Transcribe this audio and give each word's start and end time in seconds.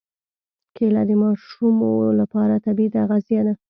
کېله 0.75 1.01
د 1.09 1.11
ماشو 1.21 1.67
لپاره 2.19 2.53
طبیعي 2.65 2.89
تغذیه 2.97 3.41
ده. 3.45 3.53